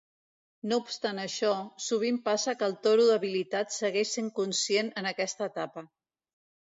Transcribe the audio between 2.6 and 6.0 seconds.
que el toro debilitat segueix sent conscient en aquesta etapa.